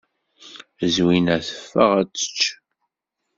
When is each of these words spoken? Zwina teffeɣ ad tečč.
Zwina 0.93 1.35
teffeɣ 1.47 1.91
ad 2.01 2.09
tečč. 2.09 2.39